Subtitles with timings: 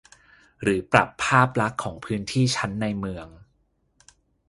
[0.61, 3.27] หรือปรับภาพลักษณ์ของพื้นที่ชั้นในเมือง